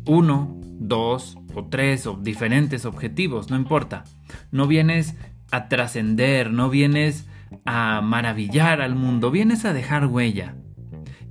uno, 0.06 0.60
dos 0.78 1.38
o 1.54 1.64
tres 1.64 2.06
o 2.06 2.18
diferentes 2.22 2.84
objetivos, 2.84 3.50
no 3.50 3.56
importa. 3.56 4.04
No 4.50 4.66
vienes 4.66 5.16
a 5.50 5.68
trascender, 5.68 6.50
no 6.52 6.68
vienes 6.68 7.26
a 7.64 8.00
maravillar 8.02 8.80
al 8.80 8.94
mundo, 8.94 9.30
vienes 9.30 9.64
a 9.64 9.72
dejar 9.72 10.06
huella. 10.06 10.56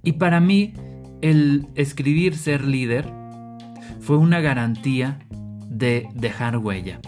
Y 0.04 0.14
para 0.14 0.40
mí, 0.40 0.74
el 1.22 1.68
escribir 1.76 2.36
ser 2.36 2.66
líder 2.66 3.12
fue 4.00 4.18
una 4.18 4.40
garantía 4.40 5.20
de 5.68 6.08
dejar 6.16 6.58
huella. 6.58 7.00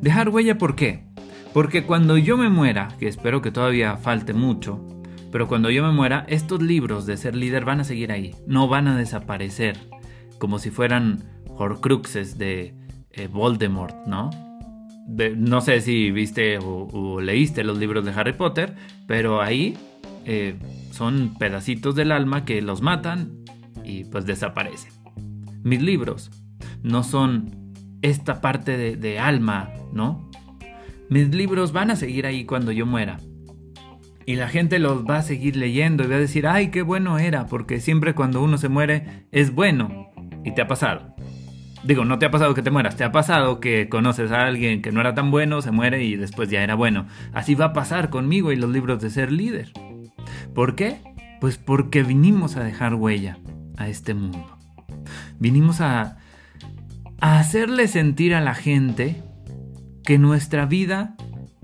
Dejar 0.00 0.28
huella 0.28 0.58
¿por 0.58 0.76
qué? 0.76 1.04
Porque 1.52 1.84
cuando 1.84 2.18
yo 2.18 2.36
me 2.36 2.50
muera, 2.50 2.88
que 2.98 3.08
espero 3.08 3.40
que 3.40 3.50
todavía 3.50 3.96
falte 3.96 4.34
mucho, 4.34 4.84
pero 5.30 5.48
cuando 5.48 5.70
yo 5.70 5.82
me 5.82 5.92
muera, 5.92 6.26
estos 6.28 6.62
libros 6.62 7.06
de 7.06 7.16
ser 7.16 7.34
líder 7.34 7.64
van 7.64 7.80
a 7.80 7.84
seguir 7.84 8.12
ahí, 8.12 8.34
no 8.46 8.68
van 8.68 8.88
a 8.88 8.96
desaparecer, 8.96 9.78
como 10.38 10.58
si 10.58 10.70
fueran 10.70 11.24
horcruxes 11.56 12.38
de 12.38 12.74
eh, 13.10 13.28
Voldemort, 13.28 14.06
¿no? 14.06 14.30
No 15.06 15.60
sé 15.60 15.80
si 15.80 16.10
viste 16.10 16.58
o, 16.58 17.20
leíste 17.20 17.64
los 17.64 17.78
libros 17.78 18.04
de 18.04 18.12
Harry 18.12 18.32
Potter, 18.32 18.74
pero 19.06 19.42
ahí 19.42 19.76
eh, 20.24 20.56
son 20.90 21.34
pedacitos 21.38 21.94
del 21.94 22.12
alma 22.12 22.44
que 22.44 22.62
los 22.62 22.82
matan 22.82 23.44
y 23.84 24.04
pues 24.04 24.26
desaparecen. 24.26 24.92
Mis 25.62 25.82
libros 25.82 26.30
no 26.82 27.02
son 27.02 27.72
esta 28.02 28.40
parte 28.40 28.96
de, 28.96 29.18
alma, 29.18 29.70
¿no? 29.92 30.30
Mis 31.08 31.34
libros 31.34 31.72
van 31.72 31.90
a 31.90 31.96
seguir 31.96 32.26
ahí 32.26 32.44
cuando 32.44 32.72
yo 32.72 32.86
muera. 32.86 33.18
Y 34.26 34.36
la 34.36 34.48
gente 34.48 34.78
los 34.78 35.04
va 35.04 35.18
a 35.18 35.22
seguir 35.22 35.56
leyendo 35.56 36.04
y 36.04 36.06
va 36.06 36.16
a 36.16 36.18
decir, 36.18 36.46
ay, 36.46 36.68
qué 36.70 36.82
bueno 36.82 37.18
era, 37.18 37.46
porque 37.46 37.80
siempre 37.80 38.14
cuando 38.14 38.42
uno 38.42 38.56
se 38.58 38.68
muere 38.68 39.26
es 39.32 39.54
bueno. 39.54 40.10
Y 40.44 40.54
te 40.54 40.62
ha 40.62 40.68
pasado. 40.68 41.13
Digo, 41.84 42.06
no 42.06 42.18
te 42.18 42.26
ha 42.26 42.30
pasado 42.30 42.54
que 42.54 42.62
te 42.62 42.70
mueras, 42.70 42.96
te 42.96 43.04
ha 43.04 43.12
pasado 43.12 43.60
que 43.60 43.90
conoces 43.90 44.32
a 44.32 44.46
alguien 44.46 44.80
que 44.80 44.90
no 44.90 45.00
era 45.00 45.14
tan 45.14 45.30
bueno, 45.30 45.60
se 45.60 45.70
muere 45.70 46.02
y 46.02 46.16
después 46.16 46.48
ya 46.48 46.62
era 46.62 46.74
bueno. 46.74 47.06
Así 47.34 47.54
va 47.54 47.66
a 47.66 47.72
pasar 47.74 48.08
conmigo 48.08 48.52
y 48.52 48.56
los 48.56 48.70
libros 48.70 49.02
de 49.02 49.10
ser 49.10 49.30
líder. 49.30 49.70
¿Por 50.54 50.76
qué? 50.76 51.00
Pues 51.40 51.58
porque 51.58 52.02
vinimos 52.02 52.56
a 52.56 52.64
dejar 52.64 52.94
huella 52.94 53.38
a 53.76 53.88
este 53.88 54.14
mundo. 54.14 54.58
Vinimos 55.38 55.82
a, 55.82 56.16
a 57.20 57.38
hacerle 57.38 57.86
sentir 57.86 58.34
a 58.34 58.40
la 58.40 58.54
gente 58.54 59.22
que 60.04 60.18
nuestra 60.18 60.64
vida 60.64 61.16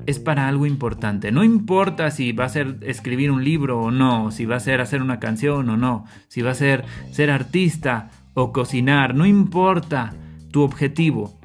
es 0.06 0.18
para 0.18 0.48
algo 0.48 0.66
importante. 0.66 1.32
No 1.32 1.44
importa 1.44 2.10
si 2.10 2.32
va 2.32 2.44
a 2.44 2.50
ser 2.50 2.78
escribir 2.82 3.30
un 3.30 3.42
libro 3.42 3.80
o 3.80 3.90
no, 3.90 4.30
si 4.30 4.44
va 4.44 4.56
a 4.56 4.60
ser 4.60 4.82
hacer 4.82 5.00
una 5.00 5.18
canción 5.18 5.68
o 5.70 5.76
no, 5.78 6.04
si 6.28 6.42
va 6.42 6.50
a 6.50 6.54
ser 6.54 6.84
ser 7.10 7.30
artista 7.30 8.10
o 8.34 8.52
cocinar, 8.52 9.14
no 9.14 9.26
importa 9.26 10.14
tu 10.50 10.62
objetivo. 10.62 11.38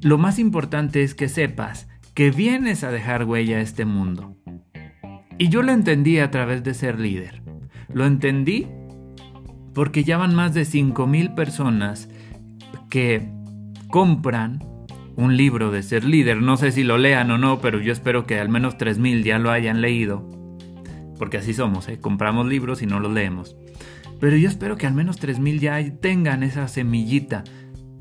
Lo 0.00 0.18
más 0.18 0.38
importante 0.38 1.02
es 1.02 1.14
que 1.14 1.28
sepas 1.28 1.88
que 2.14 2.30
vienes 2.30 2.84
a 2.84 2.90
dejar 2.90 3.24
huella 3.24 3.58
a 3.58 3.60
este 3.60 3.84
mundo. 3.84 4.36
Y 5.38 5.48
yo 5.48 5.62
lo 5.62 5.72
entendí 5.72 6.18
a 6.18 6.30
través 6.30 6.62
de 6.62 6.74
ser 6.74 6.98
líder. 6.98 7.42
Lo 7.92 8.06
entendí 8.06 8.66
porque 9.74 10.04
ya 10.04 10.18
van 10.18 10.34
más 10.34 10.54
de 10.54 10.62
5.000 10.62 11.34
personas 11.34 12.08
que 12.90 13.28
compran 13.88 14.62
un 15.16 15.36
libro 15.36 15.70
de 15.70 15.82
ser 15.82 16.04
líder. 16.04 16.42
No 16.42 16.56
sé 16.56 16.72
si 16.72 16.84
lo 16.84 16.98
lean 16.98 17.30
o 17.30 17.38
no, 17.38 17.60
pero 17.60 17.80
yo 17.80 17.92
espero 17.92 18.26
que 18.26 18.38
al 18.38 18.48
menos 18.48 18.76
3.000 18.76 19.22
ya 19.22 19.38
lo 19.38 19.50
hayan 19.50 19.80
leído. 19.80 20.28
Porque 21.18 21.38
así 21.38 21.54
somos, 21.54 21.88
¿eh? 21.88 21.98
compramos 22.00 22.46
libros 22.46 22.82
y 22.82 22.86
no 22.86 23.00
los 23.00 23.12
leemos. 23.12 23.56
Pero 24.22 24.36
yo 24.36 24.48
espero 24.48 24.76
que 24.76 24.86
al 24.86 24.94
menos 24.94 25.20
3.000 25.20 25.58
ya 25.58 25.96
tengan 25.98 26.44
esa 26.44 26.68
semillita 26.68 27.42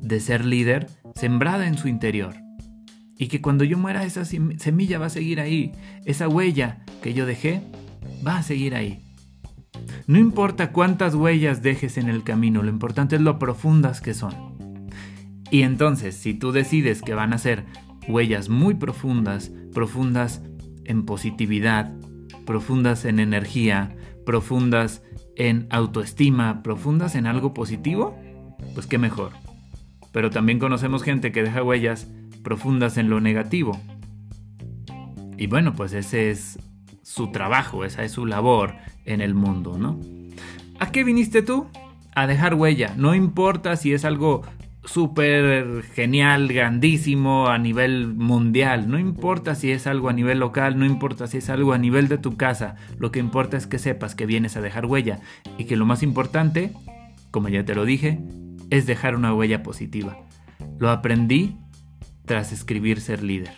de 0.03 0.19
ser 0.19 0.45
líder 0.45 0.87
sembrada 1.15 1.65
en 1.65 1.79
su 1.79 1.87
interior. 1.87 2.35
Y 3.17 3.27
que 3.27 3.41
cuando 3.41 3.63
yo 3.63 3.75
muera 3.79 4.03
esa 4.03 4.23
semilla 4.23 4.99
va 4.99 5.07
a 5.07 5.09
seguir 5.09 5.39
ahí. 5.39 5.71
Esa 6.05 6.27
huella 6.27 6.85
que 7.01 7.15
yo 7.15 7.25
dejé 7.25 7.63
va 8.25 8.37
a 8.37 8.43
seguir 8.43 8.75
ahí. 8.75 9.03
No 10.05 10.19
importa 10.19 10.71
cuántas 10.71 11.15
huellas 11.15 11.63
dejes 11.63 11.97
en 11.97 12.07
el 12.07 12.23
camino, 12.23 12.61
lo 12.61 12.69
importante 12.69 13.15
es 13.15 13.21
lo 13.23 13.39
profundas 13.39 13.99
que 13.99 14.13
son. 14.13 14.35
Y 15.49 15.63
entonces, 15.63 16.13
si 16.13 16.35
tú 16.35 16.51
decides 16.51 17.01
que 17.01 17.15
van 17.15 17.33
a 17.33 17.39
ser 17.39 17.65
huellas 18.07 18.47
muy 18.47 18.75
profundas, 18.75 19.51
profundas 19.73 20.43
en 20.85 21.03
positividad, 21.03 21.91
profundas 22.45 23.05
en 23.05 23.19
energía, 23.19 23.95
profundas 24.23 25.01
en 25.35 25.67
autoestima, 25.69 26.63
profundas 26.63 27.15
en 27.15 27.27
algo 27.27 27.53
positivo, 27.53 28.17
pues 28.73 28.88
qué 28.88 28.97
mejor. 28.97 29.31
Pero 30.11 30.29
también 30.29 30.59
conocemos 30.59 31.03
gente 31.03 31.31
que 31.31 31.43
deja 31.43 31.63
huellas 31.63 32.07
profundas 32.43 32.97
en 32.97 33.09
lo 33.09 33.21
negativo. 33.21 33.79
Y 35.38 35.47
bueno, 35.47 35.73
pues 35.73 35.93
ese 35.93 36.31
es 36.31 36.59
su 37.01 37.31
trabajo, 37.31 37.85
esa 37.85 38.03
es 38.03 38.11
su 38.11 38.25
labor 38.25 38.75
en 39.05 39.21
el 39.21 39.33
mundo, 39.33 39.77
¿no? 39.77 40.00
¿A 40.79 40.91
qué 40.91 41.03
viniste 41.03 41.41
tú? 41.41 41.67
A 42.13 42.27
dejar 42.27 42.55
huella. 42.55 42.93
No 42.97 43.15
importa 43.15 43.75
si 43.75 43.93
es 43.93 44.05
algo 44.05 44.43
súper 44.83 45.83
genial, 45.93 46.47
grandísimo 46.47 47.47
a 47.47 47.57
nivel 47.57 48.07
mundial. 48.07 48.89
No 48.89 49.00
importa 49.00 49.55
si 49.55 49.71
es 49.71 49.88
algo 49.88 50.09
a 50.09 50.13
nivel 50.13 50.39
local, 50.39 50.77
no 50.77 50.85
importa 50.85 51.27
si 51.27 51.38
es 51.38 51.50
algo 51.50 51.73
a 51.73 51.77
nivel 51.77 52.07
de 52.07 52.17
tu 52.17 52.38
casa. 52.38 52.75
Lo 52.97 53.11
que 53.11 53.19
importa 53.19 53.57
es 53.57 53.67
que 53.67 53.79
sepas 53.79 54.15
que 54.15 54.25
vienes 54.25 54.57
a 54.57 54.61
dejar 54.61 54.85
huella 54.85 55.19
y 55.57 55.65
que 55.65 55.75
lo 55.75 55.85
más 55.85 56.03
importante, 56.03 56.73
como 57.31 57.50
ya 57.50 57.65
te 57.65 57.75
lo 57.75 57.85
dije, 57.85 58.19
es 58.69 58.85
dejar 58.85 59.15
una 59.15 59.33
huella 59.33 59.63
positiva. 59.63 60.17
Lo 60.79 60.89
aprendí 60.89 61.57
tras 62.25 62.51
escribir 62.51 63.01
Ser 63.01 63.23
líder. 63.23 63.53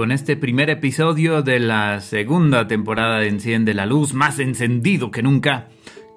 Con 0.00 0.12
este 0.12 0.34
primer 0.34 0.70
episodio 0.70 1.42
de 1.42 1.60
la 1.60 2.00
segunda 2.00 2.66
temporada 2.66 3.18
de 3.18 3.28
Enciende 3.28 3.74
la 3.74 3.84
Luz, 3.84 4.14
más 4.14 4.38
encendido 4.38 5.10
que 5.10 5.22
nunca, 5.22 5.68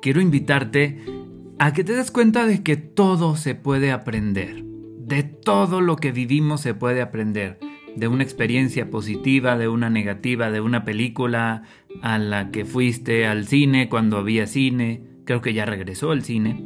quiero 0.01 0.21
invitarte 0.21 1.01
a 1.59 1.73
que 1.73 1.83
te 1.83 1.91
des 1.91 2.09
cuenta 2.09 2.47
de 2.47 2.63
que 2.63 2.77
todo 2.77 3.35
se 3.35 3.55
puede 3.55 3.91
aprender. 3.91 4.63
De 4.63 5.23
todo 5.23 5.81
lo 5.81 5.97
que 5.97 6.13
vivimos 6.13 6.61
se 6.61 6.73
puede 6.73 7.01
aprender. 7.01 7.59
De 7.97 8.07
una 8.07 8.23
experiencia 8.23 8.89
positiva, 8.89 9.57
de 9.57 9.67
una 9.67 9.89
negativa, 9.89 10.49
de 10.49 10.61
una 10.61 10.85
película 10.85 11.63
a 12.01 12.17
la 12.19 12.51
que 12.51 12.63
fuiste 12.63 13.27
al 13.27 13.47
cine 13.47 13.89
cuando 13.89 14.17
había 14.17 14.47
cine, 14.47 15.03
creo 15.25 15.41
que 15.41 15.53
ya 15.53 15.65
regresó 15.65 16.13
el 16.13 16.23
cine, 16.23 16.63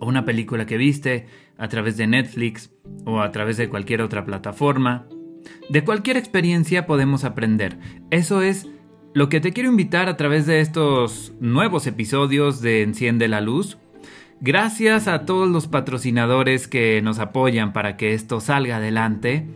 o 0.00 0.06
una 0.06 0.26
película 0.26 0.66
que 0.66 0.76
viste 0.76 1.28
a 1.56 1.68
través 1.68 1.96
de 1.96 2.08
Netflix 2.08 2.70
o 3.06 3.22
a 3.22 3.32
través 3.32 3.56
de 3.56 3.70
cualquier 3.70 4.02
otra 4.02 4.26
plataforma 4.26 5.08
de 5.68 5.84
cualquier 5.84 6.16
experiencia 6.16 6.86
podemos 6.86 7.24
aprender. 7.24 7.78
Eso 8.10 8.42
es 8.42 8.68
lo 9.12 9.28
que 9.28 9.40
te 9.40 9.52
quiero 9.52 9.70
invitar 9.70 10.08
a 10.08 10.16
través 10.16 10.46
de 10.46 10.60
estos 10.60 11.32
nuevos 11.40 11.86
episodios 11.86 12.60
de 12.60 12.82
Enciende 12.82 13.28
la 13.28 13.40
Luz. 13.40 13.78
Gracias 14.40 15.08
a 15.08 15.26
todos 15.26 15.48
los 15.48 15.66
patrocinadores 15.66 16.68
que 16.68 17.02
nos 17.02 17.18
apoyan 17.18 17.72
para 17.72 17.96
que 17.96 18.14
esto 18.14 18.40
salga 18.40 18.76
adelante. 18.76 19.46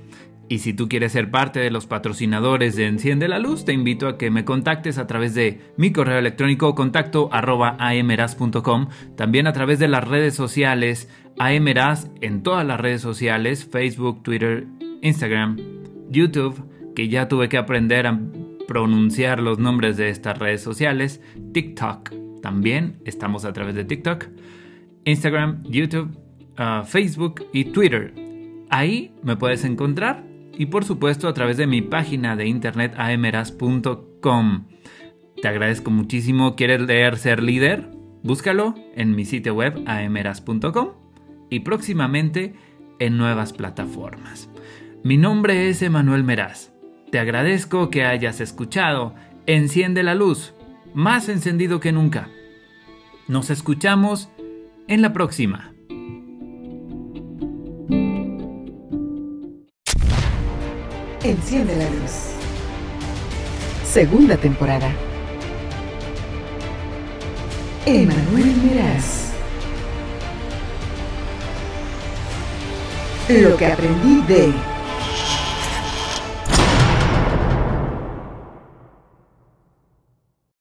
Y 0.49 0.59
si 0.59 0.75
tú 0.75 0.89
quieres 0.89 1.13
ser 1.13 1.31
parte 1.31 1.59
de 1.59 1.71
los 1.71 1.87
patrocinadores 1.87 2.77
de 2.77 2.87
Enciende 2.87 3.29
la 3.29 3.39
Luz, 3.39 3.65
te 3.65 3.73
invito 3.73 4.09
a 4.09 4.19
que 4.19 4.31
me 4.31 4.45
contactes 4.45 4.99
a 4.99 5.07
través 5.07 5.35
de 5.35 5.61
mi 5.79 5.91
correo 5.91 6.19
electrónico 6.19 6.75
contacto 6.75 7.31
arroba 7.33 7.79
también 9.17 9.47
a 9.47 9.53
través 9.53 9.79
de 9.79 9.89
las 9.89 10.07
redes 10.07 10.35
sociales 10.35 11.09
aemeras 11.39 12.11
en 12.21 12.43
todas 12.43 12.67
las 12.67 12.79
redes 12.79 13.01
sociales, 13.01 13.67
Facebook, 13.71 14.23
Twitter, 14.23 14.67
Instagram, 15.05 15.59
YouTube, 16.11 16.93
que 16.97 17.09
ya 17.09 17.29
tuve 17.29 17.49
que 17.49 17.59
aprender 17.59 18.07
a 18.07 18.21
pronunciar 18.67 19.41
los 19.41 19.59
nombres 19.59 19.97
de 19.97 20.09
estas 20.09 20.39
redes 20.39 20.63
sociales, 20.63 21.21
TikTok, 21.53 22.11
también 22.45 23.01
estamos 23.07 23.45
a 23.45 23.53
través 23.53 23.75
de 23.75 23.85
TikTok, 23.85 24.27
Instagram, 25.05 25.63
YouTube, 25.65 26.11
uh, 26.59 26.85
Facebook 26.85 27.47
y 27.53 27.65
Twitter. 27.65 28.13
Ahí 28.69 29.15
me 29.23 29.37
puedes 29.37 29.65
encontrar 29.65 30.25
y 30.57 30.67
por 30.67 30.85
supuesto 30.85 31.27
a 31.27 31.33
través 31.33 31.57
de 31.57 31.67
mi 31.67 31.81
página 31.81 32.37
de 32.37 32.47
internet 32.47 32.95
aemeras.com. 32.99 34.67
Te 35.41 35.49
agradezco 35.49 35.91
muchísimo. 35.91 36.55
¿Quieres 36.55 36.83
leer 36.83 37.17
Ser 37.17 37.43
Líder? 37.43 37.89
Búscalo 38.23 38.75
en 38.95 39.15
mi 39.15 39.25
sitio 39.25 39.55
web 39.55 39.83
aemeras.com 39.87 40.89
y 41.49 41.61
próximamente 41.61 42.55
en 42.99 43.17
nuevas 43.17 43.53
plataformas. 43.53 44.51
Mi 45.07 45.19
nombre 45.19 45.69
es 45.69 45.83
Emanuel 45.83 46.25
Meraz. 46.25 46.73
Te 47.13 47.19
agradezco 47.19 47.91
que 47.91 48.07
hayas 48.07 48.41
escuchado 48.41 49.15
Enciende 49.45 50.03
la 50.03 50.15
luz, 50.15 50.55
más 50.95 51.29
encendido 51.29 51.79
que 51.79 51.93
nunca. 51.93 52.31
Nos 53.29 53.51
escuchamos 53.51 54.31
en 54.89 55.03
la 55.03 55.13
próxima. 55.13 55.75
Enciende 61.23 61.77
la 61.77 61.91
luz. 61.91 62.31
Segunda 63.85 64.39
temporada. 64.39 64.91
Emanuel 67.85 68.57
Meraz. 68.65 69.35
Lo 73.29 73.55
que 73.59 73.67
aprendí 73.67 74.23
de 74.23 74.74